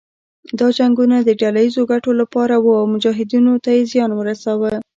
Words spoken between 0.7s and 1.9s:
جنګونه د ډله ييزو